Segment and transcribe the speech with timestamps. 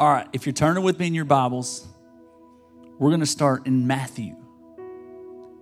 [0.00, 1.86] All right, if you're turning with me in your Bibles,
[2.98, 4.34] we're going to start in Matthew.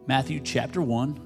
[0.06, 1.20] Matthew chapter 1.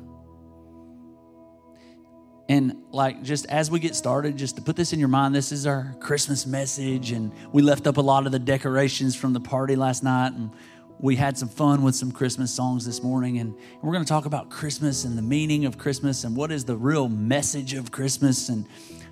[2.48, 5.52] And like just as we get started, just to put this in your mind, this
[5.52, 7.10] is our Christmas message.
[7.10, 10.32] And we left up a lot of the decorations from the party last night.
[10.32, 10.50] And
[10.98, 13.40] we had some fun with some Christmas songs this morning.
[13.40, 16.64] And we're going to talk about Christmas and the meaning of Christmas and what is
[16.64, 18.48] the real message of Christmas.
[18.48, 18.66] And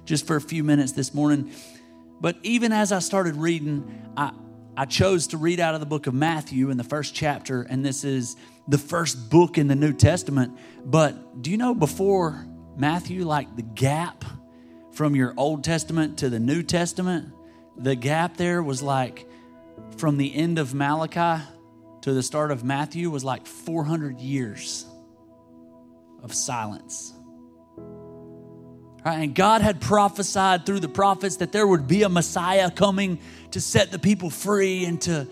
[0.06, 1.52] just for a few minutes this morning.
[2.20, 4.32] But even as I started reading, I,
[4.76, 7.62] I chose to read out of the book of Matthew in the first chapter.
[7.62, 8.36] And this is
[8.68, 10.58] the first book in the New Testament.
[10.84, 14.24] But do you know before Matthew, like the gap
[14.92, 17.32] from your Old Testament to the New Testament,
[17.76, 19.26] the gap there was like
[19.96, 21.42] from the end of Malachi
[22.02, 24.86] to the start of Matthew was like 400 years
[26.22, 27.14] of silence.
[29.04, 29.20] Right?
[29.20, 33.18] And God had prophesied through the prophets that there would be a Messiah coming
[33.52, 35.26] to set the people free and to,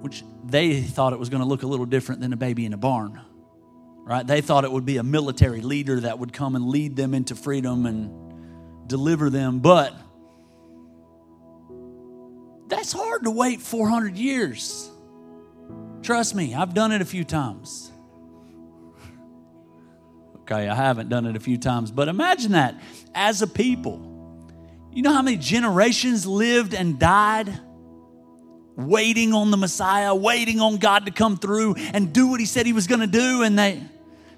[0.00, 2.72] which they thought it was going to look a little different than a baby in
[2.72, 3.20] a barn
[4.04, 4.26] right?
[4.26, 7.34] They thought it would be a military leader that would come and lead them into
[7.34, 9.94] freedom and deliver them, but
[12.66, 14.90] that's hard to wait 400 years.
[16.02, 17.91] Trust me, I've done it a few times.
[20.42, 22.80] Okay, I haven't done it a few times, but imagine that
[23.14, 24.08] as a people.
[24.92, 27.52] You know how many generations lived and died
[28.76, 32.66] waiting on the Messiah, waiting on God to come through and do what he said
[32.66, 33.82] he was going to do and they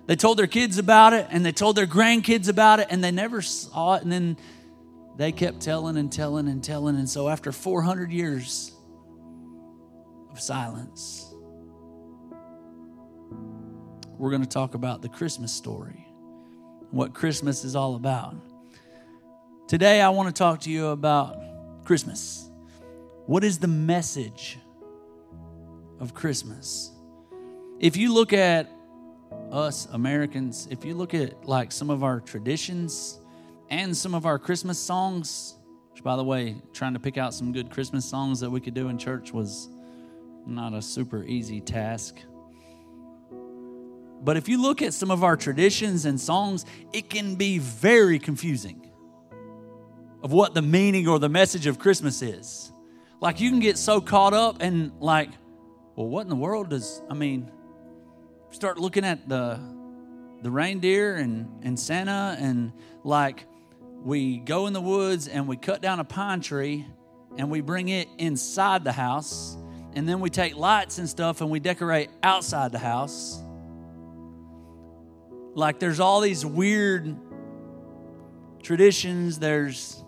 [0.07, 3.11] they told their kids about it and they told their grandkids about it and they
[3.11, 4.03] never saw it.
[4.03, 4.37] And then
[5.17, 6.97] they kept telling and telling and telling.
[6.97, 8.73] And so after 400 years
[10.31, 11.24] of silence,
[14.19, 16.07] we're going to talk about the Christmas story,
[16.91, 18.37] what Christmas is all about.
[19.67, 21.37] Today, I want to talk to you about
[21.85, 22.49] Christmas.
[23.27, 24.59] What is the message
[26.01, 26.93] of Christmas?
[27.81, 28.71] If you look at
[29.51, 33.19] us Americans, if you look at like some of our traditions
[33.71, 35.57] and some of our Christmas songs,
[35.93, 38.75] which by the way, trying to pick out some good Christmas songs that we could
[38.75, 39.69] do in church was
[40.47, 42.17] not a super easy task.
[44.25, 48.19] But if you look at some of our traditions and songs, it can be very
[48.19, 48.91] confusing
[50.23, 52.73] of what the meaning or the message of Christmas is.
[53.21, 55.29] Like you can get so caught up and like,
[55.95, 57.51] well, what in the world does, I mean,
[58.51, 59.61] start looking at the
[60.43, 62.71] the reindeer and, and Santa and
[63.03, 63.47] like
[64.03, 66.87] we go in the woods and we cut down a pine tree
[67.39, 69.57] and we bring it inside the house
[69.95, 73.44] and then we take lights and stuff and we decorate outside the house.
[75.55, 77.17] Like there's all these weird
[78.63, 79.39] traditions.
[79.39, 80.03] There's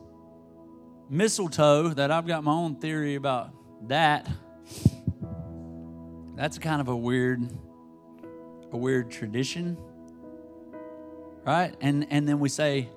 [1.09, 3.51] mistletoe that I've got my own theory about
[3.89, 4.29] that.
[6.35, 7.49] That's kind of a weird
[8.73, 9.79] a weird tradition,
[11.45, 11.75] right?
[11.81, 12.89] And and then we say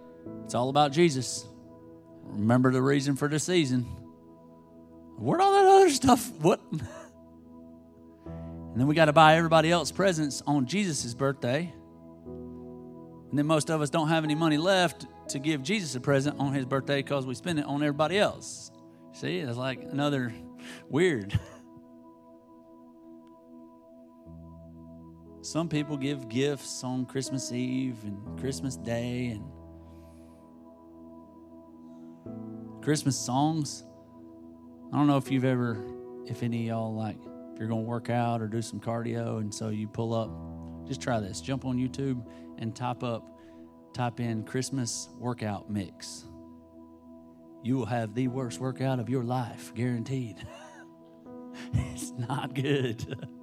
[0.44, 1.46] it's all about Jesus.
[2.24, 3.84] Remember the reason for the season.
[5.18, 6.32] Where'd all that other stuff?
[6.42, 6.62] What?
[6.72, 6.82] and
[8.76, 11.74] then we got to buy everybody else presents on Jesus' birthday.
[13.30, 16.40] And then most of us don't have any money left to give Jesus a present
[16.40, 18.72] on his birthday because we spend it on everybody else.
[19.14, 20.34] See, it's like another
[20.90, 21.40] weird.
[25.42, 29.44] Some people give gifts on Christmas Eve and Christmas Day and
[32.84, 33.84] Christmas songs.
[34.92, 35.84] I don't know if you've ever,
[36.26, 37.18] if any y'all like,
[37.54, 40.30] if you're going to work out or do some cardio and so you pull up,
[40.88, 41.42] just try this.
[41.42, 42.26] Jump on YouTube
[42.60, 43.26] and type up,
[43.94, 46.26] type in Christmas workout mix.
[47.64, 50.46] You will have the worst workout of your life, guaranteed.
[51.74, 53.18] it's not good.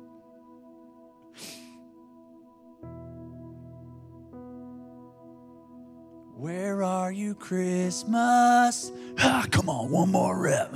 [6.37, 8.93] Where are you, Christmas?
[9.19, 10.75] Ah, come on, one more rep.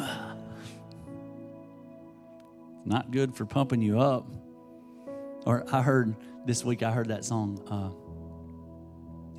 [2.86, 4.26] Not good for pumping you up.
[5.44, 6.16] Or I heard
[6.46, 7.60] this week, I heard that song.
[7.68, 7.90] Uh,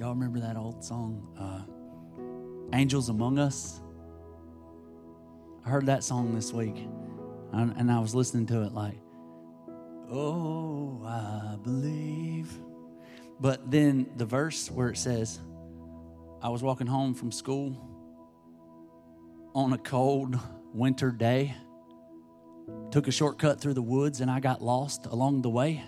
[0.02, 3.82] y'all remember that old song, uh, Angels Among Us?
[5.64, 6.88] I heard that song this week,
[7.54, 8.98] and, I was listening to it like,
[10.10, 12.52] Oh, I believe.
[13.40, 15.40] But then the verse where it says,
[16.42, 17.78] I was walking home from school
[19.54, 20.36] on a cold
[20.74, 21.56] winter day.
[22.90, 25.84] Took a shortcut through the woods and I got lost along the way.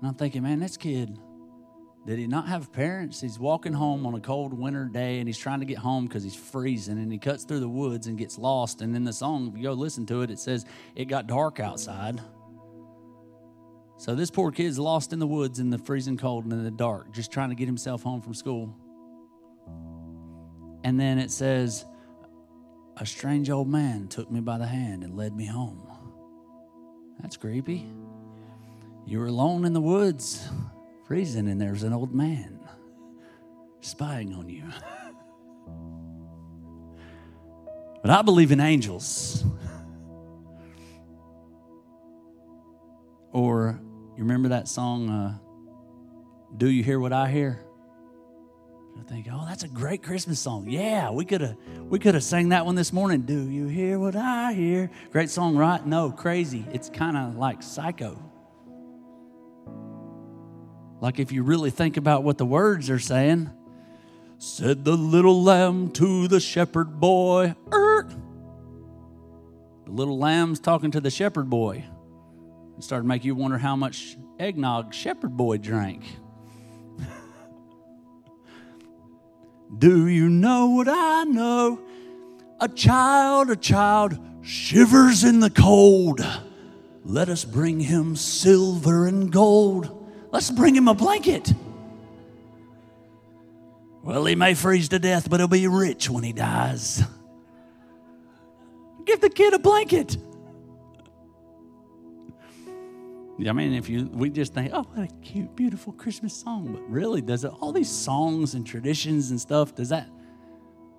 [0.00, 1.18] And I'm thinking, man, this kid,
[2.06, 3.20] Did he not have parents?
[3.20, 6.24] He's walking home on a cold winter day and he's trying to get home because
[6.24, 8.80] he's freezing and he cuts through the woods and gets lost.
[8.80, 10.64] And in the song, if you go listen to it, it says
[10.94, 12.20] it got dark outside.
[13.98, 16.70] So this poor kid's lost in the woods in the freezing cold and in the
[16.70, 18.74] dark, just trying to get himself home from school.
[20.82, 21.84] And then it says,
[22.96, 25.86] A strange old man took me by the hand and led me home.
[27.20, 27.86] That's creepy.
[29.04, 30.48] You were alone in the woods
[31.10, 32.60] freezing, and there's an old man
[33.80, 34.62] spying on you.
[38.00, 39.42] but I believe in angels.
[43.32, 43.80] or
[44.16, 45.36] you remember that song, uh,
[46.56, 47.64] Do You Hear What I Hear?
[48.96, 50.68] I think, oh, that's a great Christmas song.
[50.68, 51.56] Yeah, we could have
[51.88, 53.22] we could have sang that one this morning.
[53.22, 54.92] Do you hear what I hear?
[55.10, 55.84] Great song, right?
[55.84, 56.64] No, crazy.
[56.72, 58.29] It's kind of like psycho.
[61.00, 63.50] Like if you really think about what the words are saying,
[64.38, 67.54] said the little lamb to the shepherd boy.
[67.72, 68.06] Er.
[69.86, 71.84] The little lamb's talking to the shepherd boy.
[72.76, 76.04] It started to make you wonder how much eggnog shepherd boy drank.
[79.78, 81.80] Do you know what I know?
[82.60, 86.20] A child, a child shivers in the cold.
[87.04, 89.99] Let us bring him silver and gold.
[90.32, 91.52] Let's bring him a blanket.
[94.02, 97.02] Well, he may freeze to death, but he'll be rich when he dies.
[99.04, 100.16] Give the kid a blanket.
[103.48, 106.82] I mean, if you we just think, oh, what a cute, beautiful Christmas song, but
[106.90, 109.74] really, does it all these songs and traditions and stuff?
[109.74, 110.08] Does that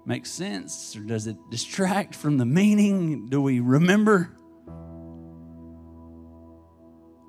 [0.06, 3.28] make sense, or does it distract from the meaning?
[3.30, 4.36] Do we remember?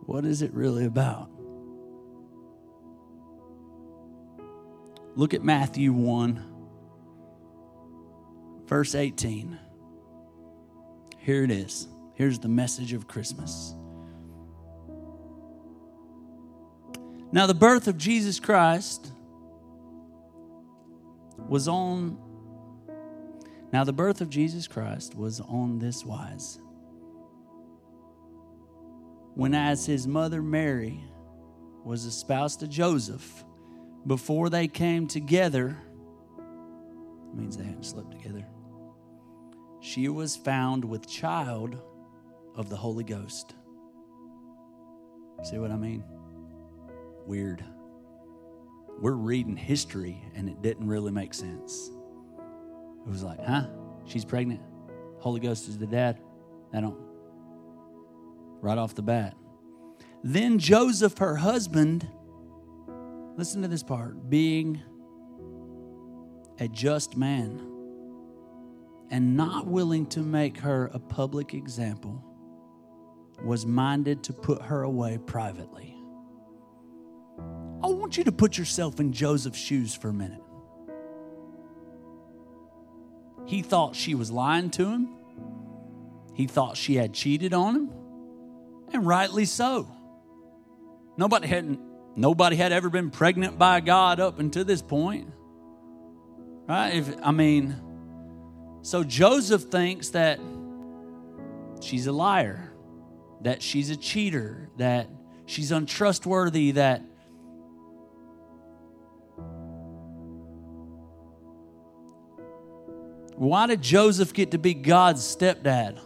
[0.07, 1.32] What is it really about?
[5.15, 6.43] Look at Matthew 1,
[8.65, 9.59] verse 18.
[11.19, 11.87] Here it is.
[12.15, 13.75] Here's the message of Christmas.
[17.31, 19.13] Now, the birth of Jesus Christ
[21.37, 22.19] was on.
[23.71, 26.59] Now, the birth of Jesus Christ was on this wise.
[29.35, 31.05] When, as his mother Mary
[31.85, 33.45] was espoused to Joseph,
[34.07, 35.77] before they came together,
[37.35, 38.47] means they hadn't slept together,
[39.81, 41.77] she was found with child
[42.55, 43.55] of the Holy Ghost.
[45.43, 46.05] See what I mean?
[47.27, 47.65] Weird.
[49.01, 51.91] We're reading history and it didn't really make sense.
[53.05, 53.67] It was like, huh?
[54.05, 54.61] She's pregnant.
[55.19, 56.21] Holy Ghost is the dad.
[56.73, 56.99] I don't.
[58.61, 59.35] Right off the bat.
[60.23, 62.07] Then Joseph, her husband,
[63.37, 64.81] Listen to this part being
[66.59, 67.61] a just man
[69.11, 72.25] and not willing to make her a public example,
[73.45, 75.95] was minded to put her away privately.
[77.83, 80.41] I want you to put yourself in Joseph's shoes for a minute.
[83.45, 85.09] He thought she was lying to him.
[86.35, 87.91] He thought she had cheated on him,
[88.93, 89.89] and rightly so.
[91.19, 91.81] Nobody hadn't
[92.15, 95.33] Nobody had ever been pregnant by God up until this point.
[96.69, 96.95] Right?
[96.95, 97.77] If, I mean,
[98.83, 100.39] so Joseph thinks that
[101.81, 102.73] she's a liar,
[103.43, 105.09] that she's a cheater, that
[105.47, 107.03] she's untrustworthy, that
[113.43, 115.99] Why did Joseph get to be God's stepdad?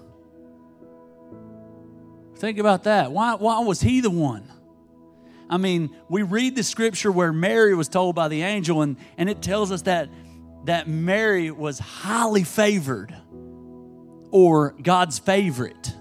[2.37, 3.13] Think about that.
[3.13, 4.51] Why, why was he the one?
[5.49, 9.31] I mean, we read the scripture where Mary was told by the angel, and, and
[9.31, 10.09] it tells us that,
[10.65, 13.15] that Mary was highly favored
[14.31, 15.95] or God's favorite.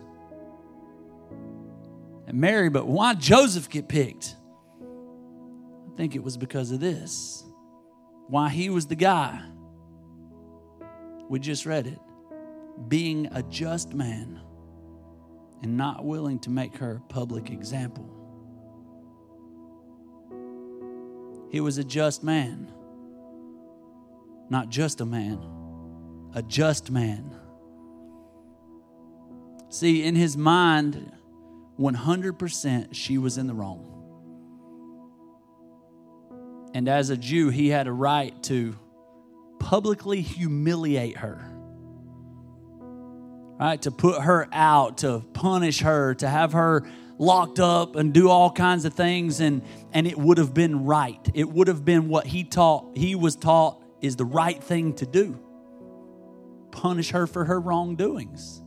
[2.28, 4.36] And Mary, but why Joseph get picked?
[4.82, 7.44] I think it was because of this.
[8.28, 9.42] Why he was the guy.
[11.30, 12.00] We just read it.
[12.88, 14.42] Being a just man
[15.62, 18.15] and not willing to make her a public example.
[21.50, 22.72] He was a just man.
[24.50, 25.40] Not just a man,
[26.34, 27.36] a just man.
[29.70, 31.12] See, in his mind,
[31.80, 33.92] 100% she was in the wrong.
[36.74, 38.76] And as a Jew, he had a right to
[39.60, 41.52] publicly humiliate her.
[43.60, 43.82] Right?
[43.84, 46.86] To put her out, to punish her, to have her
[47.18, 49.62] locked up and do all kinds of things and
[49.94, 51.30] and it would have been right.
[51.34, 55.06] It would have been what he taught he was taught is the right thing to
[55.06, 55.40] do.
[56.72, 58.62] Punish her for her wrongdoings.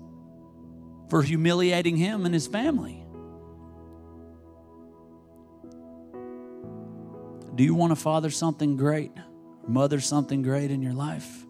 [1.10, 3.04] For humiliating him and his family.
[7.54, 9.12] Do you want to father something great?
[9.66, 11.47] Mother something great in your life?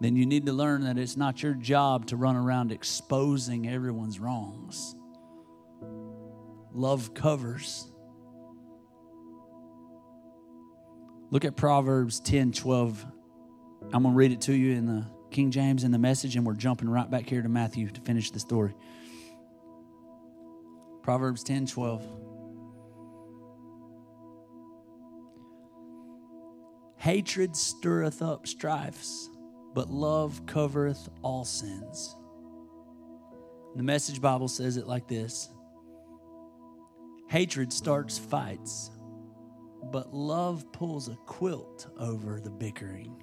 [0.00, 4.20] Then you need to learn that it's not your job to run around exposing everyone's
[4.20, 4.94] wrongs.
[6.72, 7.86] Love covers.
[11.30, 13.06] Look at Proverbs 10 12.
[13.92, 16.46] I'm going to read it to you in the King James in the message, and
[16.46, 18.74] we're jumping right back here to Matthew to finish the story.
[21.02, 22.06] Proverbs 10 12.
[26.98, 29.30] Hatred stirreth up strifes
[29.76, 32.16] but love covereth all sins.
[33.76, 35.50] The message Bible says it like this
[37.28, 38.90] Hatred starts fights,
[39.92, 43.22] but love pulls a quilt over the bickering.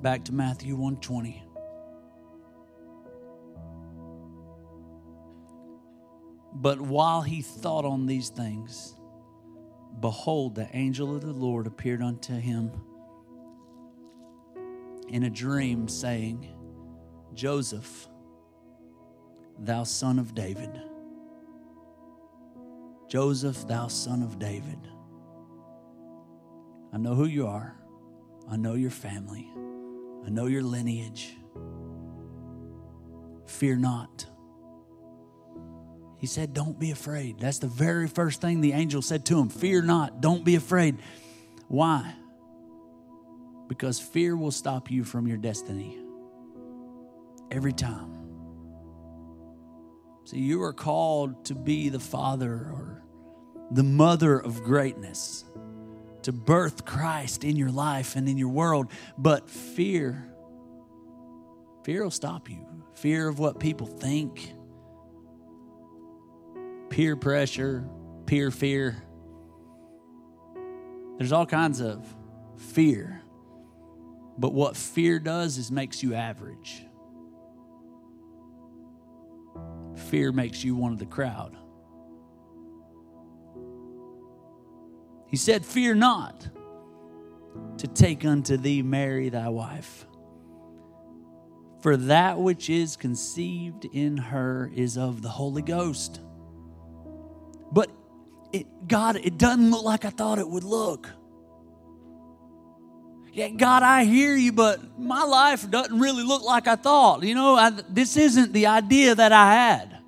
[0.00, 1.42] Back to Matthew 120.
[6.54, 8.94] But while he thought on these things,
[9.98, 12.70] behold, the angel of the Lord appeared unto him
[15.10, 16.48] in a dream saying,
[17.34, 18.08] Joseph,
[19.58, 20.80] thou son of David.
[23.08, 24.78] Joseph, thou son of David.
[26.92, 27.76] I know who you are.
[28.48, 29.50] I know your family.
[30.24, 31.36] I know your lineage.
[33.46, 34.26] Fear not.
[36.18, 37.40] He said, Don't be afraid.
[37.40, 40.20] That's the very first thing the angel said to him Fear not.
[40.20, 40.98] Don't be afraid.
[41.66, 42.14] Why?
[43.70, 45.96] Because fear will stop you from your destiny
[47.52, 48.10] every time.
[50.24, 53.04] See, you are called to be the father or
[53.70, 55.44] the mother of greatness,
[56.22, 58.90] to birth Christ in your life and in your world.
[59.16, 60.28] But fear,
[61.84, 62.66] fear will stop you.
[62.94, 64.52] Fear of what people think,
[66.88, 67.88] peer pressure,
[68.26, 69.00] peer fear.
[71.18, 72.04] There's all kinds of
[72.56, 73.19] fear
[74.40, 76.82] but what fear does is makes you average.
[80.08, 81.58] Fear makes you one of the crowd.
[85.26, 86.48] He said, Fear not
[87.76, 90.06] to take unto thee Mary thy wife.
[91.82, 96.20] For that which is conceived in her is of the Holy Ghost.
[97.70, 97.90] But
[98.52, 101.10] it, God, it doesn't look like I thought it would look.
[103.32, 107.22] Yeah, God, I hear you, but my life doesn't really look like I thought.
[107.22, 109.98] You know, I, this isn't the idea that I had.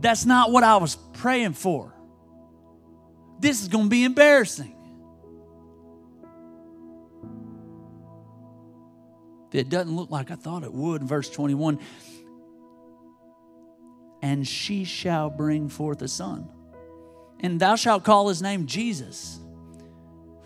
[0.00, 1.94] That's not what I was praying for.
[3.38, 4.74] This is going to be embarrassing.
[9.52, 11.02] It doesn't look like I thought it would.
[11.04, 11.78] Verse 21
[14.20, 16.48] And she shall bring forth a son,
[17.38, 19.40] and thou shalt call his name Jesus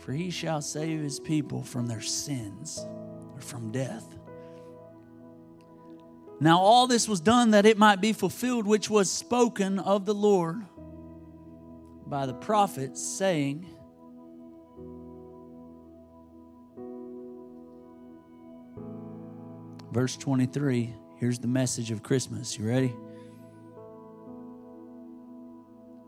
[0.03, 2.85] for he shall save his people from their sins
[3.35, 4.05] or from death.
[6.41, 10.15] Now, all this was done that it might be fulfilled, which was spoken of the
[10.15, 10.65] Lord
[12.05, 13.67] by the prophets, saying,
[19.93, 22.59] Verse 23, here's the message of Christmas.
[22.59, 22.97] You ready?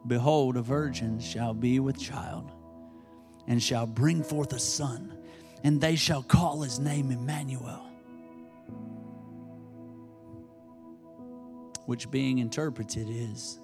[0.07, 2.51] Behold, a virgin shall be with child
[3.47, 5.17] and shall bring forth a son,
[5.63, 7.91] and they shall call his name Emmanuel.
[11.87, 13.61] Which, being interpreted, is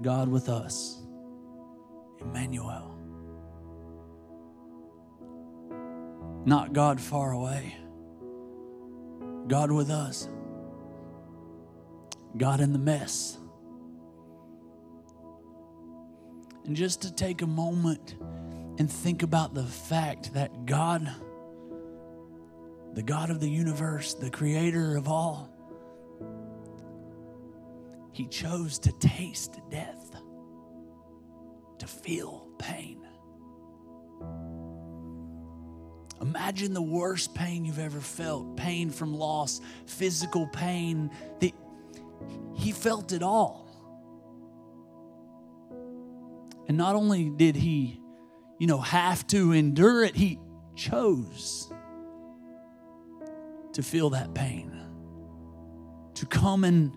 [0.00, 1.02] God with us,
[2.20, 2.94] Emmanuel.
[6.46, 7.76] Not God far away,
[9.48, 10.28] God with us,
[12.36, 13.38] God in the mess.
[16.64, 18.16] And just to take a moment
[18.78, 21.10] and think about the fact that God,
[22.94, 25.50] the God of the universe, the creator of all,
[28.12, 30.16] he chose to taste death,
[31.78, 33.06] to feel pain.
[36.20, 41.10] Imagine the worst pain you've ever felt pain from loss, physical pain.
[41.40, 41.52] The,
[42.54, 43.66] he felt it all.
[46.68, 48.00] And not only did he
[48.58, 50.16] you know, have to endure it.
[50.16, 50.38] He
[50.74, 51.70] chose
[53.72, 54.72] to feel that pain,
[56.14, 56.92] to come in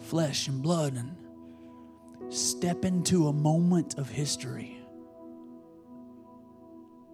[0.00, 1.16] flesh and blood and
[2.32, 4.78] step into a moment of history,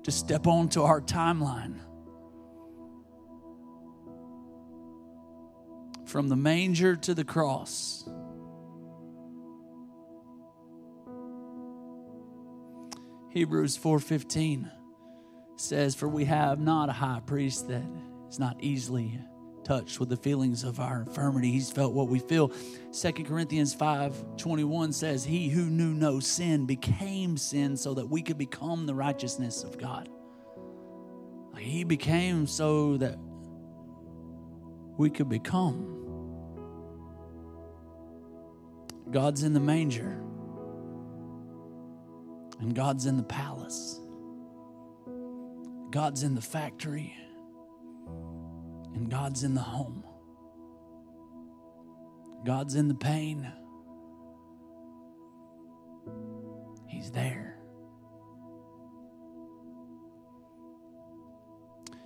[0.03, 1.79] to step onto our timeline.
[6.07, 8.07] From the manger to the cross.
[13.33, 14.71] Hebrews 4:15
[15.57, 17.85] says for we have not a high priest that
[18.29, 19.19] is not easily
[19.65, 21.51] touched with the feelings of our infirmity.
[21.51, 22.53] He's felt what we feel.
[22.93, 28.37] 2 Corinthians 5:21 says he who knew no sin became sin so that we could
[28.37, 30.11] become the righteousness of God.
[31.57, 33.19] He became so that
[34.99, 35.89] we could become.
[39.11, 40.23] God's in the manger
[42.63, 44.01] and God's in the palace.
[45.91, 47.13] God's in the factory,
[48.95, 50.05] and God's in the home.
[52.47, 53.53] God's in the pain.
[56.87, 57.59] He's there.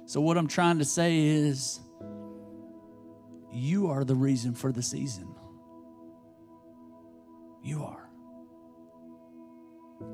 [0.07, 1.81] So, what I'm trying to say is,
[3.53, 5.35] you are the reason for the season.
[7.63, 8.06] You are.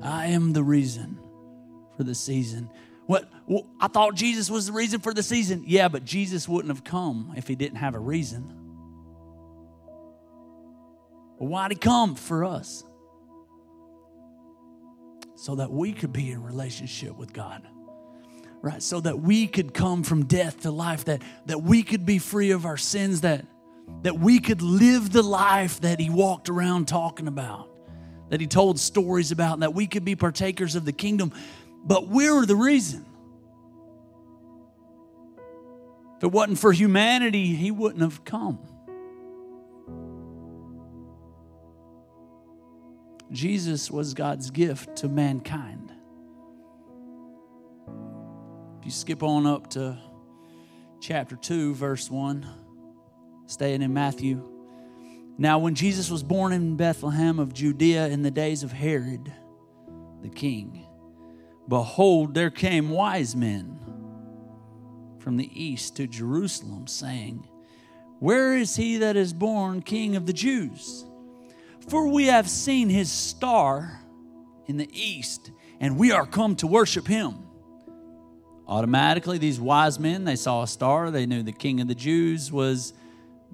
[0.01, 1.19] I am the reason
[1.97, 2.69] for the season.
[3.05, 5.63] What well, I thought Jesus was the reason for the season.
[5.67, 8.59] Yeah, but Jesus wouldn't have come if he didn't have a reason.
[11.37, 12.83] Well, why'd he come for us?
[15.35, 17.67] So that we could be in relationship with God.
[18.61, 18.81] Right?
[18.81, 22.51] So that we could come from death to life, that, that we could be free
[22.51, 23.45] of our sins, that,
[24.03, 27.72] that we could live the life that he walked around talking about
[28.33, 31.31] that he told stories about, and that we could be partakers of the kingdom.
[31.85, 33.05] But we're the reason.
[36.17, 38.57] If it wasn't for humanity, he wouldn't have come.
[43.31, 45.91] Jesus was God's gift to mankind.
[48.79, 49.95] If you skip on up to
[50.99, 52.47] chapter 2, verse 1,
[53.45, 54.52] staying in Matthew
[55.37, 59.33] now, when Jesus was born in Bethlehem of Judea in the days of Herod
[60.21, 60.85] the king,
[61.67, 63.79] behold, there came wise men
[65.17, 67.47] from the east to Jerusalem, saying,
[68.19, 71.05] Where is he that is born king of the Jews?
[71.87, 74.01] For we have seen his star
[74.67, 77.39] in the east, and we are come to worship him.
[78.67, 81.09] Automatically, these wise men, they saw a star.
[81.09, 82.93] They knew the king of the Jews was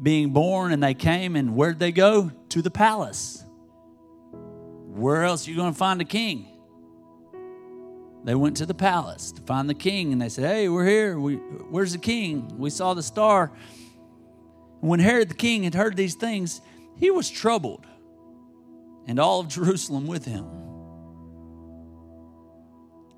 [0.02, 2.32] being born and they came and where'd they go?
[2.50, 3.44] To the palace.
[4.32, 6.48] Where else are you going to find a king?
[8.24, 11.20] They went to the palace to find the king and they said, Hey, we're here.
[11.20, 12.58] We, where's the king?
[12.58, 13.52] We saw the star.
[14.82, 16.62] When Herod the king had heard these things,
[16.98, 17.86] he was troubled,
[19.08, 20.46] and all of Jerusalem with him.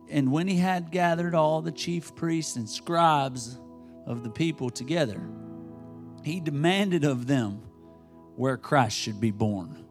[0.10, 3.58] And when he had gathered all the chief priests and scribes
[4.06, 5.22] of the people together,
[6.24, 7.62] he demanded of them
[8.36, 9.86] where Christ should be born.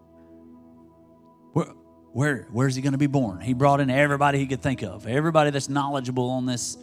[1.52, 1.66] Where,
[2.12, 3.40] where where's he going to be born?
[3.40, 6.76] He brought in everybody he could think of, everybody that's knowledgeable on this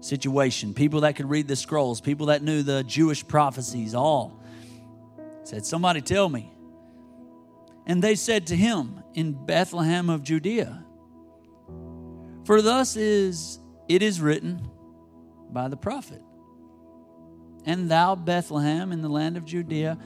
[0.00, 4.40] situation, people that could read the scrolls, people that knew the Jewish prophecies, all.
[5.44, 6.50] Said, Somebody tell me.
[7.86, 10.84] And they said to him, In Bethlehem of Judea,
[12.44, 13.58] For thus is
[13.88, 14.70] it is written
[15.50, 16.22] by the prophet.
[17.66, 19.98] And thou, Bethlehem, in the land of Judea,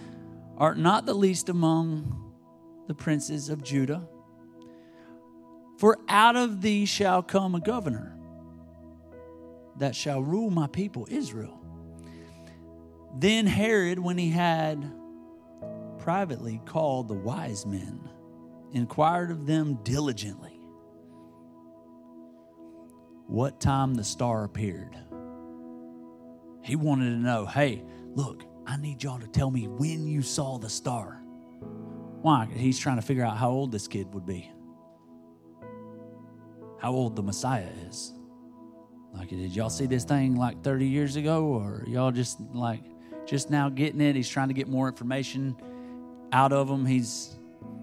[0.57, 2.33] art not the least among
[2.87, 4.09] the princes of Judah.
[5.79, 8.17] For out of thee shall come a governor
[9.77, 11.61] that shall rule my people Israel.
[13.17, 14.93] Then Herod, when he had
[15.99, 18.09] privately called the wise men,
[18.73, 20.61] inquired of them diligently
[23.27, 24.97] what time the star appeared.
[26.69, 27.83] He wanted to know, hey,
[28.15, 31.23] look, I need y'all to tell me when you saw the star.
[32.21, 32.47] Why?
[32.55, 34.53] He's trying to figure out how old this kid would be,
[36.79, 38.13] how old the Messiah is.
[39.15, 42.83] Like, did y'all see this thing like 30 years ago, or y'all just like
[43.25, 44.15] just now getting it?
[44.15, 45.57] He's trying to get more information
[46.33, 46.85] out of him.
[46.85, 47.39] He's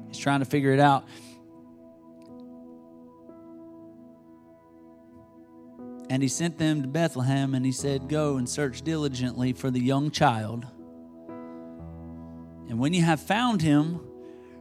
[0.07, 1.07] he's trying to figure it out.
[6.09, 9.79] And he sent them to Bethlehem and he said, Go and search diligently for the
[9.79, 10.65] young child.
[12.69, 14.01] And when you have found him,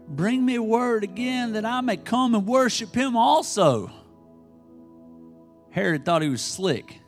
[0.08, 3.90] bring me word again that I may come and worship him also.
[5.70, 7.00] Herod thought he was slick.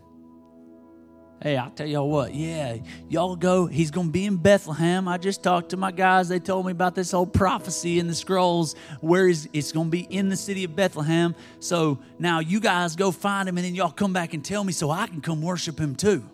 [1.42, 2.79] Hey, I'll tell y'all what, yeah,
[3.11, 3.66] y'all go.
[3.66, 5.07] He's going to be in Bethlehem.
[5.07, 6.29] I just talked to my guys.
[6.29, 10.01] They told me about this whole prophecy in the scrolls where it's going to be
[10.01, 11.35] in the city of Bethlehem.
[11.61, 14.72] So now you guys go find him and then y'all come back and tell me
[14.72, 16.25] so I can come worship him too.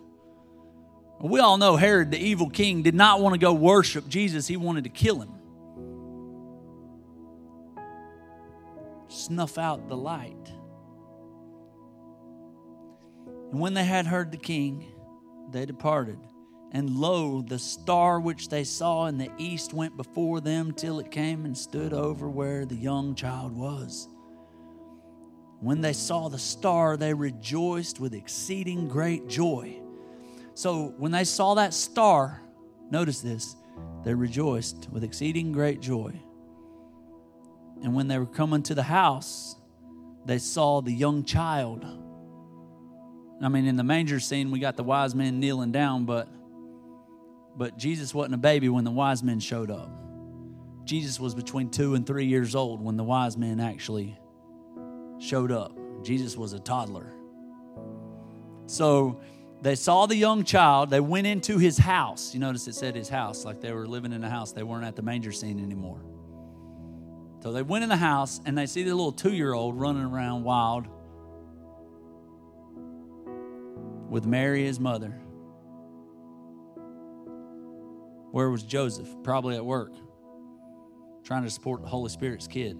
[1.19, 4.55] We all know Herod, the evil king, did not want to go worship Jesus, he
[4.57, 5.31] wanted to kill him.
[9.09, 10.51] Snuff out the light.
[13.51, 14.92] And when they had heard the king,
[15.53, 16.17] they departed.
[16.71, 21.11] And lo, the star which they saw in the east went before them till it
[21.11, 24.09] came and stood over where the young child was.
[25.59, 29.79] When they saw the star, they rejoiced with exceeding great joy.
[30.55, 32.41] So when they saw that star,
[32.89, 33.55] notice this,
[34.03, 36.19] they rejoiced with exceeding great joy.
[37.83, 39.55] And when they were coming to the house,
[40.25, 41.85] they saw the young child
[43.41, 46.27] I mean, in the manger scene, we got the wise men kneeling down, but
[47.55, 49.91] but Jesus wasn't a baby when the wise men showed up.
[50.85, 54.17] Jesus was between two and three years old when the wise men actually
[55.19, 55.77] showed up.
[56.03, 57.13] Jesus was a toddler.
[58.65, 59.21] So
[59.61, 60.89] they saw the young child.
[60.89, 62.33] They went into his house.
[62.33, 64.51] You notice it said his house, like they were living in a house.
[64.51, 66.03] They weren't at the manger scene anymore.
[67.41, 70.03] So they went in the house and they see the little two year old running
[70.03, 70.87] around wild
[74.13, 75.09] with Mary, his mother.
[78.31, 79.09] Where was Joseph?
[79.23, 79.91] Probably at work,
[81.23, 82.77] trying to support the Holy Spirit's kid.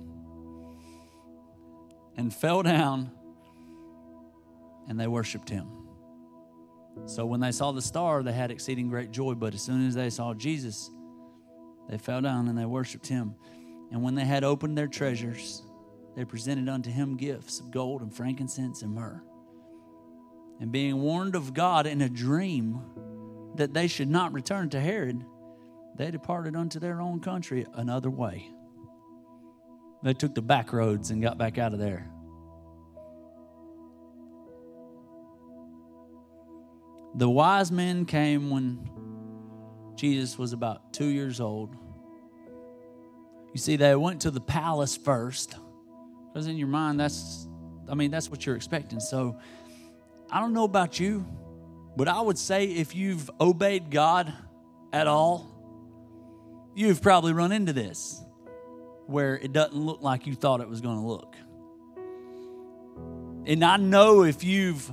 [2.17, 3.09] And fell down
[4.87, 5.69] and they worshiped him.
[7.07, 9.33] So when they saw the star, they had exceeding great joy.
[9.33, 10.91] But as soon as they saw Jesus,
[11.89, 13.33] they fell down and they worshiped him.
[13.91, 15.63] And when they had opened their treasures,
[16.15, 19.23] they presented unto him gifts of gold and frankincense and myrrh
[20.59, 22.81] and being warned of God in a dream
[23.55, 25.23] that they should not return to Herod,
[25.95, 28.49] they departed unto their own country another way.
[30.01, 32.09] They took the back roads and got back out of there.
[37.15, 38.89] The wise men came when
[39.95, 41.75] Jesus was about two years old.
[43.53, 45.55] You see, they went to the palace first,
[46.27, 47.47] because in your mind, that's,
[47.87, 48.99] I mean, that's what you're expecting.
[48.99, 49.37] So
[50.33, 51.27] I don't know about you,
[51.95, 54.33] but I would say if you've obeyed God
[54.91, 55.47] at all,
[56.73, 58.19] you've probably run into this
[59.05, 61.35] where it doesn't look like you thought it was going to look.
[63.45, 64.89] And I know if you've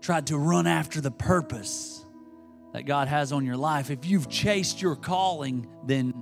[0.00, 2.04] tried to run after the purpose
[2.72, 6.12] that God has on your life, if you've chased your calling, then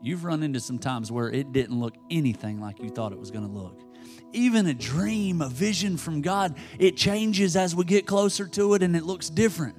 [0.00, 3.30] you've run into some times where it didn't look anything like you thought it was
[3.30, 3.85] going to look
[4.32, 8.82] even a dream, a vision from God, it changes as we get closer to it
[8.82, 9.76] and it looks different.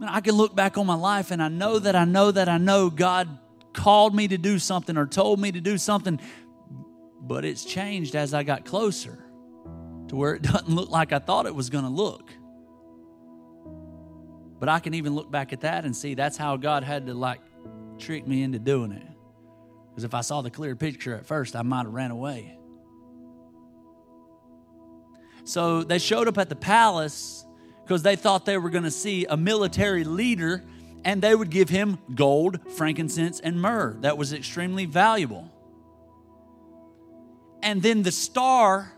[0.00, 2.58] I can look back on my life and I know that I know that I
[2.58, 3.38] know God
[3.72, 6.20] called me to do something or told me to do something,
[7.20, 9.24] but it's changed as I got closer
[10.08, 12.30] to where it doesn't look like I thought it was going to look.
[14.58, 17.14] But I can even look back at that and see that's how God had to
[17.14, 17.40] like
[17.98, 19.06] trick me into doing it.
[19.90, 22.58] Because if I saw the clear picture at first, I might have ran away.
[25.44, 27.44] So they showed up at the palace
[27.84, 30.64] because they thought they were going to see a military leader
[31.04, 33.96] and they would give him gold, frankincense, and myrrh.
[34.00, 35.50] That was extremely valuable.
[37.62, 38.92] And then the star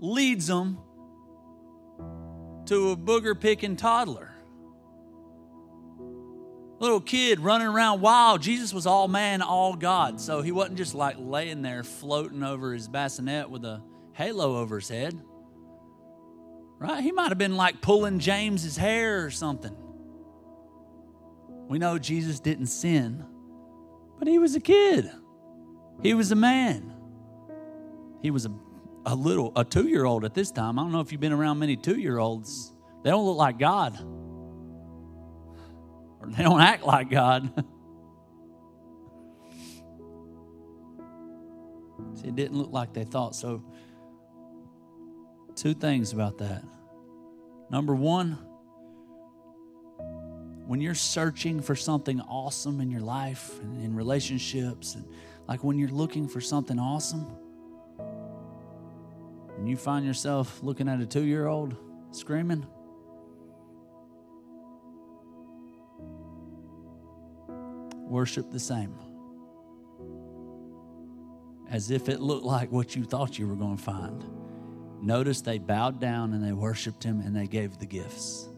[0.00, 0.78] leads them
[2.66, 4.32] to a booger picking toddler.
[6.78, 8.42] Little kid running around wild.
[8.42, 10.20] Jesus was all man, all God.
[10.20, 14.76] So he wasn't just like laying there floating over his bassinet with a halo over
[14.76, 15.18] his head.
[16.78, 17.02] Right?
[17.02, 19.74] He might have been like pulling James's hair or something.
[21.68, 23.24] We know Jesus didn't sin,
[24.18, 25.10] but he was a kid.
[26.02, 26.92] He was a man.
[28.22, 28.52] He was a,
[29.04, 30.78] a little, a two year old at this time.
[30.78, 32.72] I don't know if you've been around many two year olds.
[33.02, 33.98] They don't look like God,
[36.20, 37.52] or they don't act like God.
[42.14, 43.34] See, it didn't look like they thought.
[43.34, 43.62] So,
[45.56, 46.62] Two things about that.
[47.70, 48.38] Number one,
[50.66, 55.04] when you're searching for something awesome in your life and in relationships, and
[55.48, 57.26] like when you're looking for something awesome,
[59.56, 61.74] and you find yourself looking at a two year old
[62.10, 62.66] screaming,
[67.48, 68.94] worship the same.
[71.70, 74.24] As if it looked like what you thought you were going to find.
[75.02, 78.48] Notice they bowed down and they worshiped him and they gave the gifts.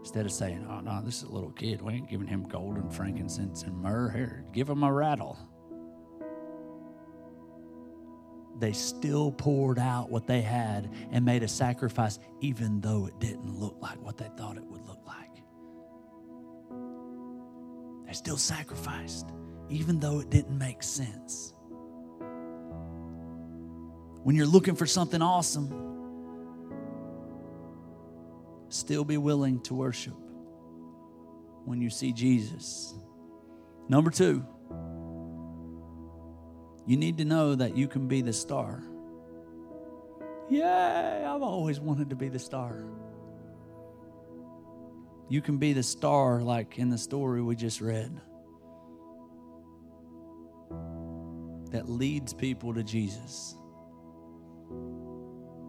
[0.00, 1.82] Instead of saying, oh, no, this is a little kid.
[1.82, 4.10] We ain't giving him gold and frankincense and myrrh.
[4.10, 5.38] Here, give him a rattle.
[8.58, 13.54] They still poured out what they had and made a sacrifice, even though it didn't
[13.54, 15.28] look like what they thought it would look like.
[18.06, 19.28] They still sacrificed,
[19.68, 21.54] even though it didn't make sense.
[24.28, 25.70] When you're looking for something awesome,
[28.68, 30.12] still be willing to worship
[31.64, 32.92] when you see Jesus.
[33.88, 34.44] Number two,
[36.84, 38.82] you need to know that you can be the star.
[40.50, 42.84] Yay, I've always wanted to be the star.
[45.30, 48.20] You can be the star, like in the story we just read,
[51.70, 53.54] that leads people to Jesus.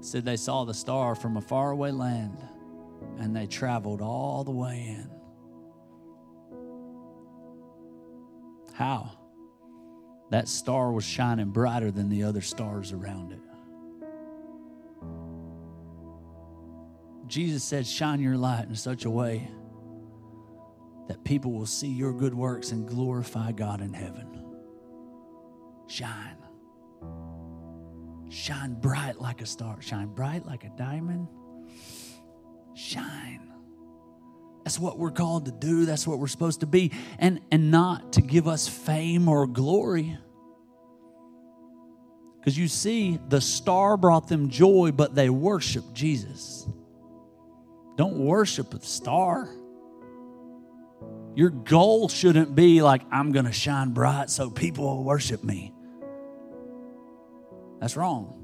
[0.01, 2.37] Said they saw the star from a faraway land
[3.17, 5.09] and they traveled all the way in.
[8.73, 9.11] How?
[10.31, 13.39] That star was shining brighter than the other stars around it.
[17.27, 19.49] Jesus said, Shine your light in such a way
[21.07, 24.45] that people will see your good works and glorify God in heaven.
[25.87, 26.38] Shine.
[28.29, 29.81] Shine bright like a star.
[29.81, 31.27] Shine bright like a diamond.
[32.75, 33.51] Shine.
[34.63, 35.85] That's what we're called to do.
[35.85, 36.91] That's what we're supposed to be.
[37.17, 40.17] And, and not to give us fame or glory.
[42.39, 46.67] Because you see, the star brought them joy, but they worshiped Jesus.
[47.97, 49.49] Don't worship the star.
[51.35, 55.73] Your goal shouldn't be like, I'm going to shine bright so people will worship me.
[57.79, 58.35] That's wrong.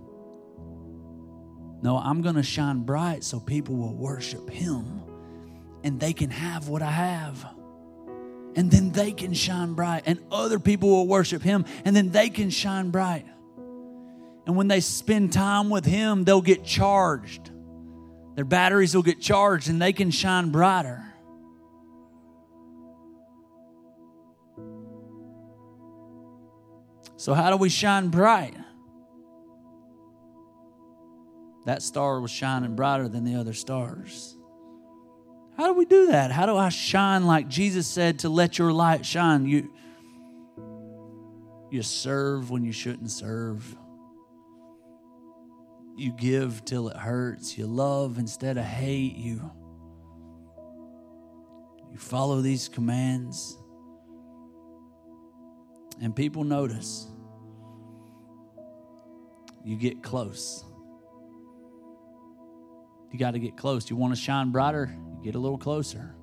[1.81, 5.01] No, I'm going to shine bright so people will worship Him
[5.83, 7.45] and they can have what I have.
[8.55, 12.29] And then they can shine bright and other people will worship Him and then they
[12.29, 13.25] can shine bright.
[14.47, 17.51] And when they spend time with Him, they'll get charged.
[18.35, 21.03] Their batteries will get charged and they can shine brighter.
[27.17, 28.55] So, how do we shine bright?
[31.65, 34.37] That star was shining brighter than the other stars.
[35.57, 36.31] How do we do that?
[36.31, 39.45] How do I shine like Jesus said to let your light shine?
[39.45, 39.71] You,
[41.71, 43.75] you serve when you shouldn't serve.
[45.97, 47.57] You give till it hurts.
[47.57, 49.15] You love instead of hate.
[49.15, 49.49] You,
[51.91, 53.57] you follow these commands.
[56.01, 57.07] And people notice.
[59.63, 60.65] You get close.
[63.15, 63.89] You got to get close.
[63.89, 64.93] You want to shine brighter?
[64.93, 66.13] You get a little closer.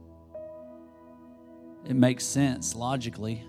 [1.86, 3.42] It makes sense logically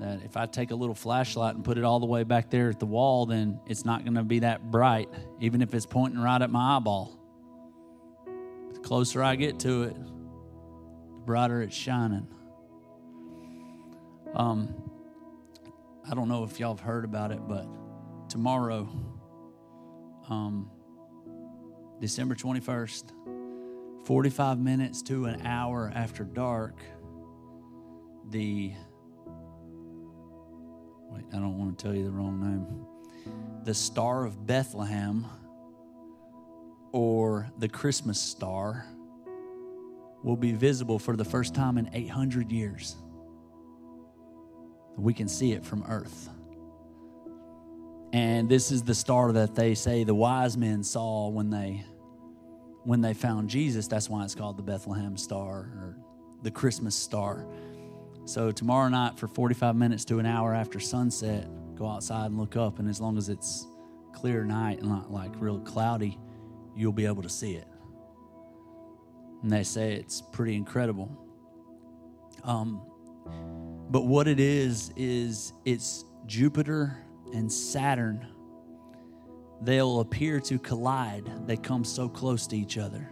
[0.00, 2.70] that if I take a little flashlight and put it all the way back there
[2.70, 6.18] at the wall, then it's not going to be that bright, even if it's pointing
[6.22, 7.20] right at my eyeball.
[8.72, 12.26] The closer I get to it, the brighter it's shining.
[14.34, 14.74] Um,
[16.10, 17.66] I don't know if y'all have heard about it, but
[18.30, 18.88] tomorrow,
[20.30, 20.70] um,
[22.04, 23.12] December 21st,
[24.04, 26.78] 45 minutes to an hour after dark,
[28.28, 28.74] the
[31.08, 33.64] wait, I don't want to tell you the wrong name.
[33.64, 35.24] The Star of Bethlehem
[36.92, 38.84] or the Christmas star
[40.22, 42.96] will be visible for the first time in 800 years.
[44.98, 46.28] We can see it from Earth.
[48.12, 51.86] And this is the star that they say the wise men saw when they
[52.84, 53.88] when they found Jesus.
[53.88, 55.96] That's why it's called the Bethlehem star or
[56.42, 57.46] the Christmas star.
[58.26, 62.56] So tomorrow night for 45 minutes to an hour after sunset, go outside and look
[62.56, 63.66] up and as long as it's
[64.12, 66.18] clear night and not like real cloudy,
[66.74, 67.66] you'll be able to see it.
[69.42, 71.10] And they say it's pretty incredible.
[72.44, 72.82] Um,
[73.90, 76.96] but what it is is it's Jupiter
[77.34, 78.26] and Saturn,
[79.62, 81.46] they'll appear to collide.
[81.46, 83.10] They come so close to each other.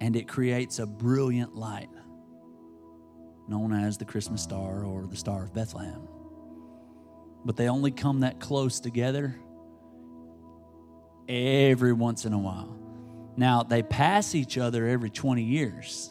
[0.00, 1.88] And it creates a brilliant light
[3.48, 6.08] known as the Christmas star or the Star of Bethlehem.
[7.44, 9.36] But they only come that close together
[11.28, 12.78] every once in a while.
[13.36, 16.10] Now, they pass each other every 20 years,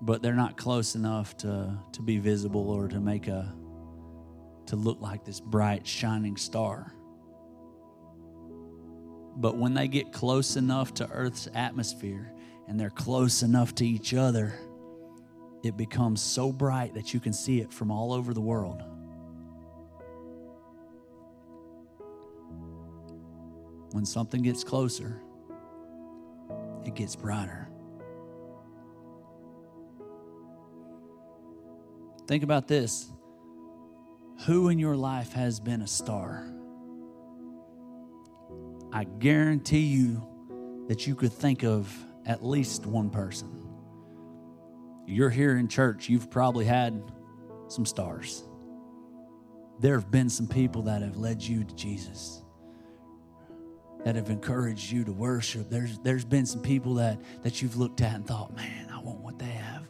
[0.00, 3.52] but they're not close enough to, to be visible or to make a,
[4.68, 6.92] to look like this bright, shining star.
[9.36, 12.32] But when they get close enough to Earth's atmosphere
[12.66, 14.58] and they're close enough to each other,
[15.62, 18.82] it becomes so bright that you can see it from all over the world.
[23.92, 25.22] When something gets closer,
[26.84, 27.68] it gets brighter.
[32.26, 33.10] Think about this.
[34.46, 36.46] Who in your life has been a star?
[38.92, 40.26] I guarantee you
[40.88, 41.92] that you could think of
[42.24, 43.66] at least one person.
[45.06, 47.02] You're here in church, you've probably had
[47.68, 48.44] some stars.
[49.80, 52.42] There have been some people that have led you to Jesus,
[54.04, 55.68] that have encouraged you to worship.
[55.68, 59.20] There's, there's been some people that, that you've looked at and thought, man, I want
[59.20, 59.88] what they have.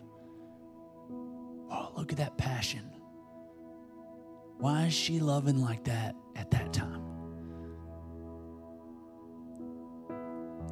[1.71, 2.91] Oh, look at that passion.
[4.59, 7.03] Why is she loving like that at that time?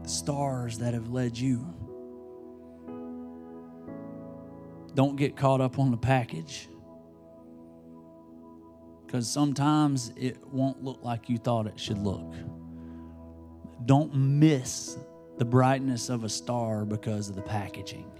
[0.03, 1.65] The stars that have led you.
[4.95, 6.69] Don't get caught up on the package.
[9.07, 12.35] Because sometimes it won't look like you thought it should look.
[13.85, 14.99] Don't miss
[15.39, 18.11] the brightness of a star because of the packaging.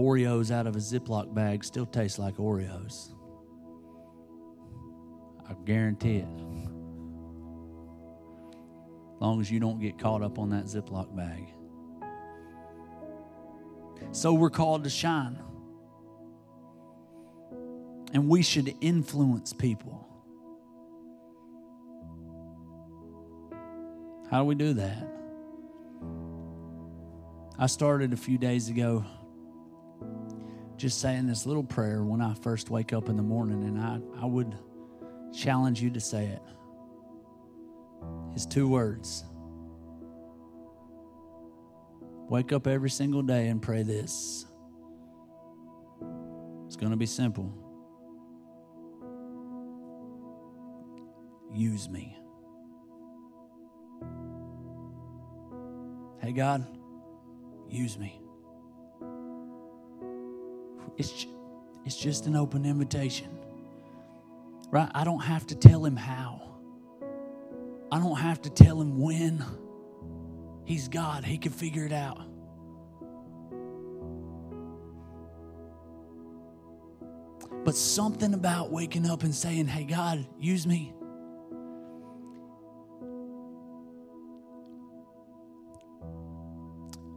[0.00, 3.12] Oreos out of a Ziploc bag still taste like Oreos.
[5.46, 6.28] I guarantee it.
[9.14, 11.52] As long as you don't get caught up on that Ziploc bag.
[14.12, 15.38] So we're called to shine.
[18.14, 20.06] And we should influence people.
[24.30, 25.06] How do we do that?
[27.58, 29.04] I started a few days ago
[30.80, 34.00] just saying this little prayer when I first wake up in the morning, and I,
[34.22, 34.56] I would
[35.36, 36.40] challenge you to say it.
[38.34, 39.24] It's two words.
[42.30, 44.46] Wake up every single day and pray this.
[46.66, 47.52] It's going to be simple.
[51.52, 52.16] Use me.
[56.22, 56.66] Hey, God,
[57.68, 58.18] use me.
[60.96, 61.26] It's,
[61.84, 63.38] it's just an open invitation.
[64.70, 64.90] Right?
[64.94, 66.42] I don't have to tell him how.
[67.92, 69.44] I don't have to tell him when.
[70.64, 72.20] He's God, he can figure it out.
[77.64, 80.94] But something about waking up and saying, Hey, God, use me.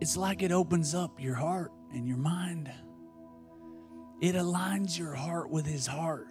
[0.01, 2.69] It's like it opens up your heart and your mind.
[4.23, 6.29] It aligns your heart with His heart.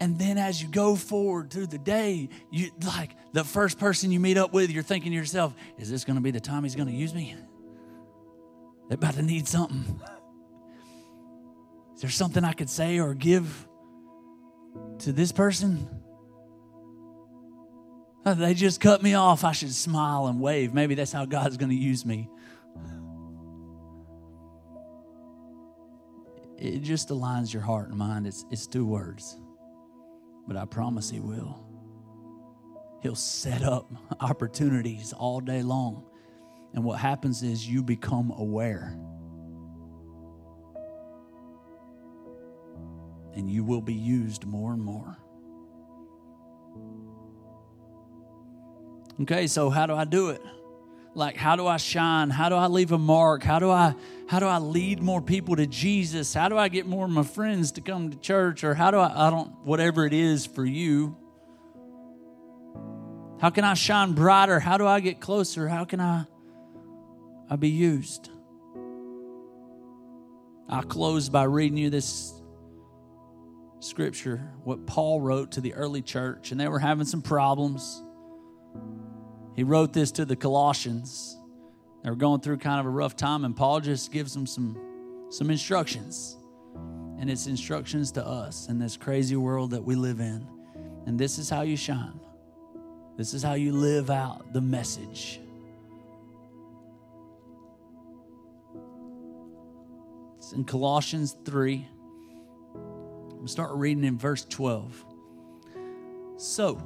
[0.00, 4.20] And then as you go forward through the day, you like the first person you
[4.20, 6.76] meet up with, you're thinking to yourself, is this going to be the time he's
[6.76, 7.34] going to use me?
[8.88, 10.00] They're about to need something.
[11.96, 13.66] Is there something I could say or give
[15.00, 15.88] to this person?
[18.24, 19.42] They just cut me off.
[19.42, 20.72] I should smile and wave.
[20.72, 22.28] Maybe that's how God's going to use me.
[26.64, 28.26] It just aligns your heart and mind.
[28.26, 29.38] It's, it's two words,
[30.48, 31.60] but I promise He will.
[33.02, 36.06] He'll set up opportunities all day long.
[36.72, 38.98] And what happens is you become aware.
[43.34, 45.18] And you will be used more and more.
[49.20, 50.42] Okay, so how do I do it?
[51.14, 52.30] Like how do i shine?
[52.30, 53.42] How do i leave a mark?
[53.42, 53.94] How do i
[54.28, 56.34] how do i lead more people to jesus?
[56.34, 58.64] How do i get more of my friends to come to church?
[58.64, 61.16] Or how do i i don't whatever it is for you.
[63.40, 64.58] How can i shine brighter?
[64.58, 65.68] How do i get closer?
[65.68, 66.24] How can i
[67.48, 68.30] i be used?
[70.68, 72.32] I close by reading you this
[73.80, 78.02] scripture what paul wrote to the early church and they were having some problems
[79.54, 81.38] he wrote this to the Colossians.
[82.02, 84.78] They were going through kind of a rough time, and Paul just gives them some,
[85.30, 86.36] some instructions.
[87.18, 90.46] And it's instructions to us in this crazy world that we live in.
[91.06, 92.20] And this is how you shine.
[93.16, 95.40] This is how you live out the message.
[100.38, 101.86] It's in Colossians 3.
[102.74, 105.04] We'll start reading in verse 12.
[106.36, 106.82] So,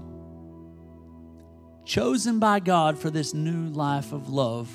[1.89, 4.71] chosen by God for this new life of love.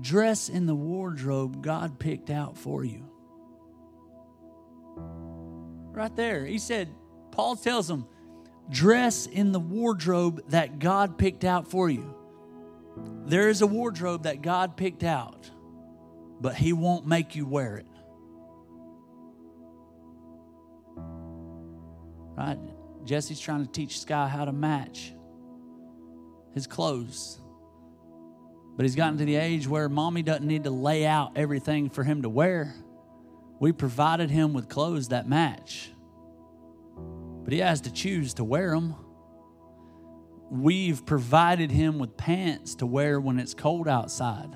[0.00, 3.04] Dress in the wardrobe God picked out for you.
[4.96, 6.46] Right there.
[6.46, 6.88] He said,
[7.30, 8.06] Paul tells them,
[8.70, 12.14] dress in the wardrobe that God picked out for you.
[13.26, 15.50] There is a wardrobe that God picked out,
[16.40, 17.86] but He won't make you wear it.
[22.38, 22.58] Right?
[23.06, 25.12] Jesse's trying to teach Sky how to match
[26.52, 27.40] his clothes.
[28.76, 32.02] But he's gotten to the age where mommy doesn't need to lay out everything for
[32.02, 32.74] him to wear.
[33.60, 35.90] We provided him with clothes that match.
[37.44, 38.96] But he has to choose to wear them.
[40.50, 44.50] We've provided him with pants to wear when it's cold outside.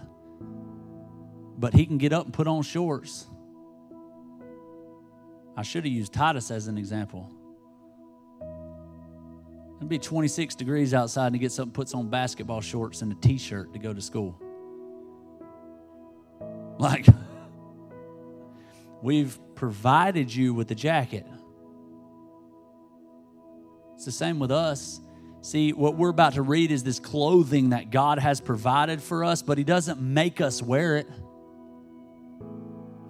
[1.56, 3.26] But he can get up and put on shorts.
[5.56, 7.30] I should have used Titus as an example.
[9.80, 13.10] It'd be 26 degrees outside and he gets up and puts on basketball shorts and
[13.12, 14.38] a t shirt to go to school.
[16.78, 17.06] Like,
[19.00, 21.26] we've provided you with a jacket.
[23.94, 25.00] It's the same with us.
[25.40, 29.40] See, what we're about to read is this clothing that God has provided for us,
[29.40, 31.08] but He doesn't make us wear it.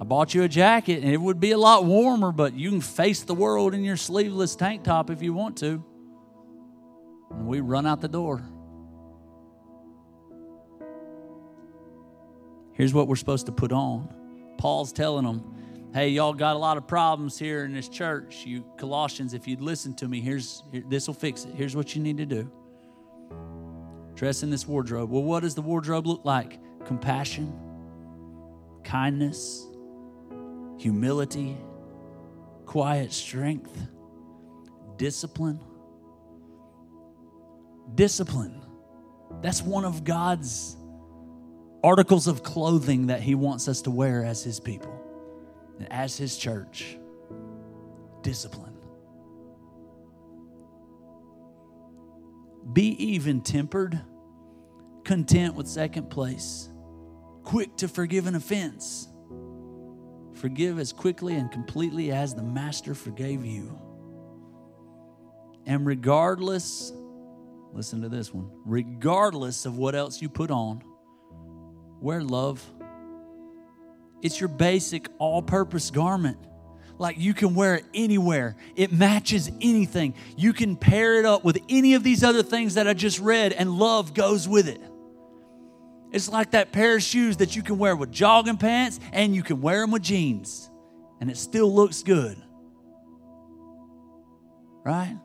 [0.01, 2.81] I bought you a jacket and it would be a lot warmer, but you can
[2.81, 5.85] face the world in your sleeveless tank top if you want to
[7.31, 8.43] and we run out the door.
[12.73, 14.09] Here's what we're supposed to put on.
[14.59, 18.45] Paul's telling them, hey, y'all got a lot of problems here in this church.
[18.47, 21.55] You Colossians, if you'd listen to me, here's here, this will fix it.
[21.55, 22.51] Here's what you need to do.
[24.15, 25.11] Dress in this wardrobe.
[25.11, 26.59] Well, what does the wardrobe look like?
[26.85, 27.59] Compassion,
[28.85, 29.67] kindness,
[30.79, 31.57] humility,
[32.67, 33.77] quiet strength,
[34.97, 35.61] discipline,
[37.95, 38.65] discipline.
[39.43, 40.77] That's one of God's
[41.83, 44.93] articles of clothing that He wants us to wear as His people
[45.79, 46.97] and as His church.
[48.23, 48.77] Discipline.
[52.73, 54.01] Be even tempered,
[55.05, 56.69] content with second place,
[57.43, 59.09] quick to forgive an offense.
[60.35, 63.79] Forgive as quickly and completely as the Master forgave you.
[65.67, 66.93] And regardless
[67.73, 68.51] Listen to this one.
[68.65, 70.83] Regardless of what else you put on,
[72.01, 72.65] wear love.
[74.23, 76.39] It's your basic all purpose garment.
[76.99, 80.15] Like you can wear it anywhere, it matches anything.
[80.37, 83.55] You can pair it up with any of these other things that I just read,
[83.55, 84.83] and love goes with it.
[86.13, 89.43] It's like that pair of shoes that you can wear with jogging pants and you
[89.43, 90.69] can wear them with jeans,
[91.21, 92.37] and it still looks good.
[94.85, 95.17] Right?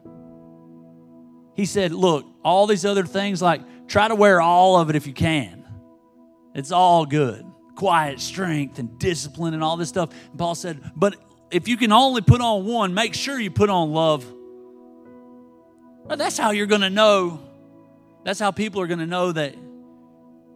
[1.56, 5.08] He said, Look, all these other things, like try to wear all of it if
[5.08, 5.66] you can.
[6.54, 7.46] It's all good.
[7.76, 10.12] Quiet strength and discipline and all this stuff.
[10.30, 11.16] And Paul said, But
[11.52, 14.26] if you can only put on one, make sure you put on love.
[16.06, 17.42] Well, that's how you're going to know.
[18.24, 19.56] That's how people are going to know that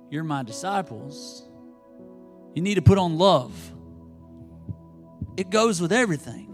[0.10, 1.44] you're my disciples.
[2.54, 3.54] You need to put on love,
[5.38, 6.48] it goes with everything.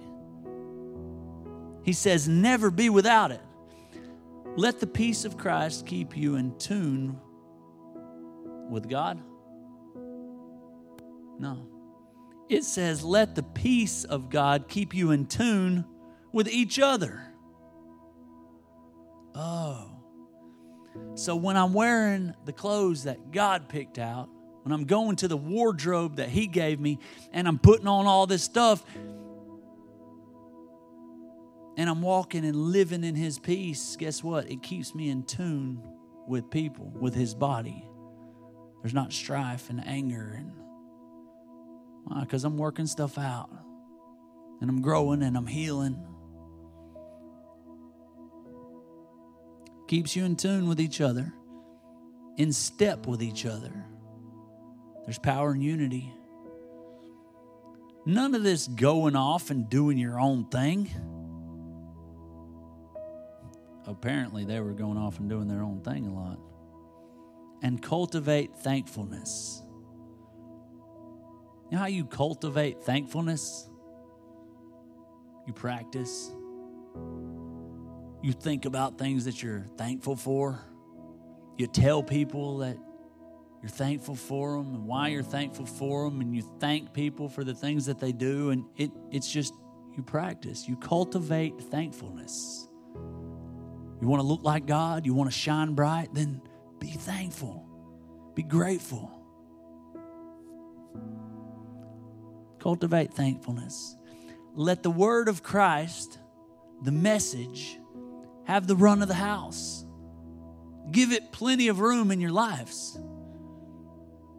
[1.84, 3.42] He says, never be without it.
[4.58, 7.20] Let the peace of Christ keep you in tune
[8.70, 9.22] with God.
[11.40, 11.68] No.
[12.48, 15.84] It says, let the peace of God keep you in tune
[16.32, 17.22] with each other.
[19.34, 19.92] Oh.
[21.16, 24.30] So when I'm wearing the clothes that God picked out,
[24.64, 27.00] when I'm going to the wardrobe that He gave me,
[27.32, 28.84] and I'm putting on all this stuff,
[31.78, 34.50] and I'm walking and living in His peace, guess what?
[34.50, 35.82] It keeps me in tune
[36.28, 37.86] with people, with His body.
[38.82, 40.52] There's not strife and anger and
[42.22, 43.50] because I'm working stuff out
[44.62, 46.00] and I'm growing and I'm healing.
[49.88, 51.34] Keeps you in tune with each other,
[52.38, 53.86] in step with each other.
[55.06, 56.12] There's power in unity.
[58.06, 60.90] None of this going off and doing your own thing
[63.88, 66.40] apparently they were going off and doing their own thing a lot.
[67.62, 69.62] And cultivate thankfulness.
[71.70, 73.70] You know how you cultivate thankfulness?
[75.48, 76.32] You practice.
[78.22, 80.60] You think about things that you're thankful for.
[81.58, 82.78] You tell people that
[83.62, 87.44] you're thankful for them and why you're thankful for them, and you thank people for
[87.44, 88.52] the things that they do.
[88.52, 89.54] And it, it's just
[89.96, 92.68] you practice, you cultivate thankfulness.
[94.02, 95.06] You want to look like God?
[95.06, 96.14] You want to shine bright?
[96.14, 96.42] Then
[96.80, 97.66] be thankful,
[98.34, 99.12] be grateful.
[102.60, 103.96] Cultivate thankfulness.
[104.56, 106.18] Let the word of Christ
[106.82, 107.80] the message
[108.46, 109.86] have the run of the house.
[110.92, 113.00] Give it plenty of room in your lives.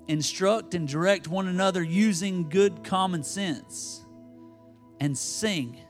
[0.09, 4.05] Instruct and direct one another using good common sense.
[5.01, 5.81] And sing.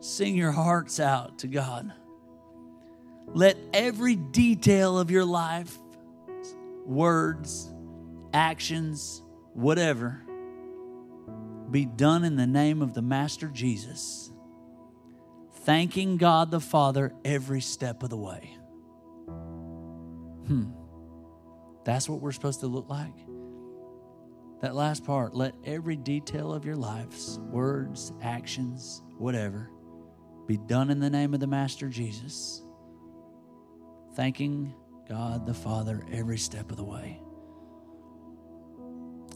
[0.00, 1.92] Sing your hearts out to God.
[3.34, 5.76] Let every detail of your life,
[6.84, 7.72] words,
[8.32, 9.22] actions,
[9.52, 10.22] whatever,
[11.70, 14.32] be done in the name of the Master Jesus,
[15.64, 18.56] thanking God the Father every step of the way.
[20.46, 20.70] Hmm.
[21.84, 23.14] That's what we're supposed to look like.
[24.60, 29.70] That last part, let every detail of your lives, words, actions, whatever,
[30.46, 32.62] be done in the name of the Master Jesus,
[34.18, 34.74] thanking
[35.08, 37.20] God the Father every step of the way.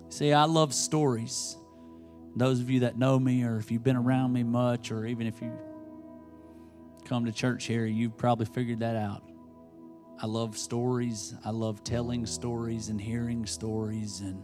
[0.08, 1.56] See, I love stories.
[2.34, 5.28] Those of you that know me, or if you've been around me much, or even
[5.28, 5.52] if you
[7.04, 9.22] come to church here, you've probably figured that out.
[10.20, 11.32] I love stories.
[11.44, 14.42] I love telling stories and hearing stories and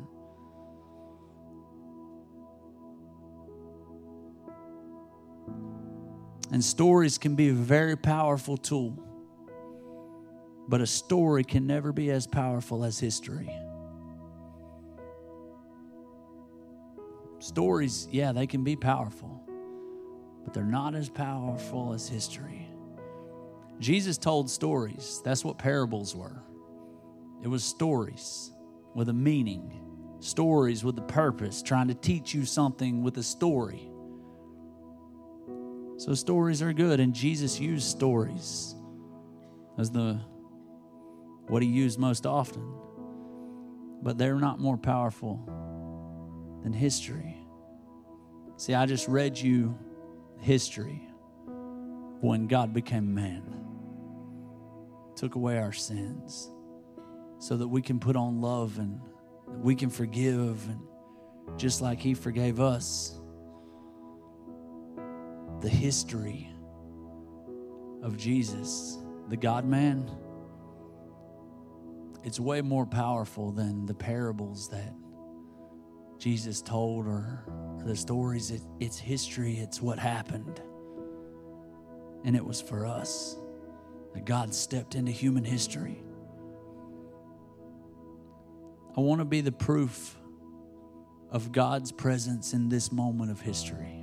[6.51, 9.07] And stories can be a very powerful tool.
[10.68, 13.50] But a story can never be as powerful as history.
[17.38, 19.42] Stories, yeah, they can be powerful,
[20.44, 22.68] but they're not as powerful as history.
[23.80, 25.22] Jesus told stories.
[25.24, 26.42] That's what parables were.
[27.42, 28.50] It was stories
[28.94, 29.80] with a meaning,
[30.20, 33.88] stories with a purpose, trying to teach you something with a story.
[35.96, 38.74] So stories are good, and Jesus used stories
[39.78, 40.20] as the
[41.49, 42.74] what he used most often.
[44.03, 45.42] But they're not more powerful
[46.62, 47.36] than history.
[48.57, 49.76] See, I just read you
[50.40, 51.09] history
[52.20, 53.42] when God became man,
[55.16, 56.51] took away our sins
[57.38, 59.01] so that we can put on love and
[59.62, 60.80] we can forgive and
[61.57, 63.20] just like he forgave us.
[65.61, 66.53] The history
[68.03, 70.11] of Jesus, the God man,
[72.24, 74.94] it's way more powerful than the parables that
[76.18, 77.44] Jesus told or,
[77.84, 78.50] the stories.
[78.50, 80.60] It, it's history, it's what happened.
[82.24, 83.36] And it was for us
[84.14, 86.02] that God stepped into human history.
[88.96, 90.16] I want to be the proof
[91.30, 93.97] of God's presence in this moment of history.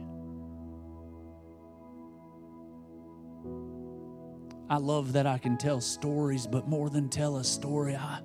[4.69, 8.19] I love that I can tell stories, but more than tell a story, I,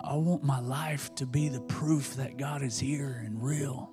[0.00, 3.90] I want my life to be the proof that God is here and real.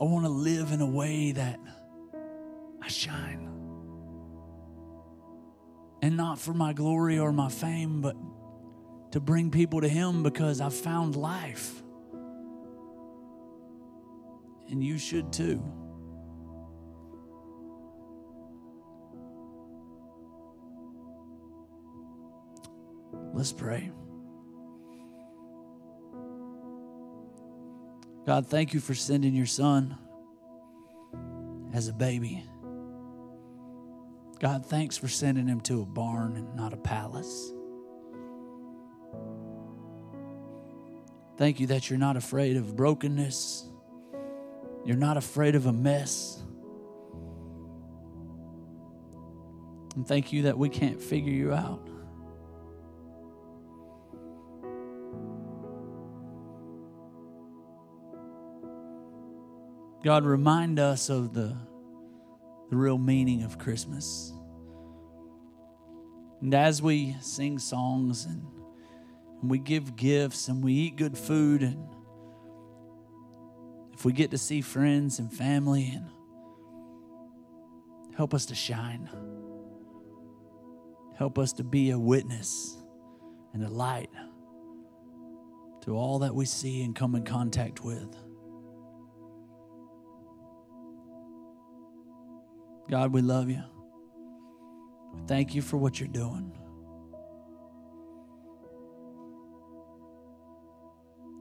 [0.00, 1.60] I want to live in a way that
[2.82, 3.48] I shine.
[6.02, 8.16] And not for my glory or my fame, but
[9.12, 11.82] to bring people to Him because I've found life.
[14.68, 15.62] And you should too.
[23.34, 23.90] Let's pray.
[28.24, 29.98] God, thank you for sending your son
[31.74, 32.44] as a baby.
[34.38, 37.52] God, thanks for sending him to a barn and not a palace.
[41.36, 43.68] Thank you that you're not afraid of brokenness.
[44.84, 46.40] You're not afraid of a mess.
[49.96, 51.88] And thank you that we can't figure you out.
[60.04, 61.56] God, remind us of the,
[62.68, 64.34] the real meaning of Christmas.
[66.42, 68.46] And as we sing songs and,
[69.40, 71.88] and we give gifts and we eat good food, and
[73.94, 76.10] if we get to see friends and family, and
[78.14, 79.08] help us to shine,
[81.16, 82.76] help us to be a witness
[83.54, 84.10] and a light
[85.80, 88.14] to all that we see and come in contact with.
[92.90, 93.62] God, we love you.
[95.26, 96.52] Thank you for what you're doing.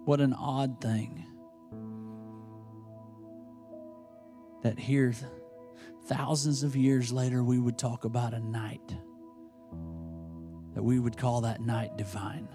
[0.06, 1.26] What an odd thing
[4.64, 5.14] that here,
[6.08, 8.96] thousands of years later, we would talk about a night,
[10.74, 12.48] that we would call that night divine.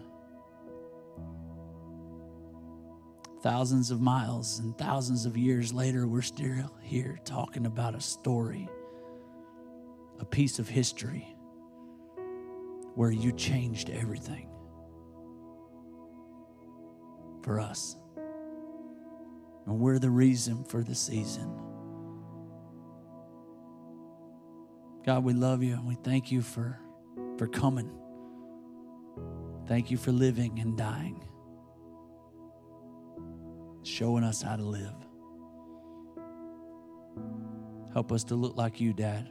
[3.42, 8.68] thousands of miles and thousands of years later, we're still here talking about a story,
[10.18, 11.34] a piece of history
[12.94, 14.48] where you changed everything
[17.42, 17.96] for us.
[19.66, 21.50] And we're the reason for the season.
[25.04, 26.78] God, we love you and we thank you for,
[27.38, 27.90] for coming.
[29.66, 31.22] Thank you for living and dying,
[33.84, 34.94] showing us how to live.
[37.92, 39.30] Help us to look like you, Dad.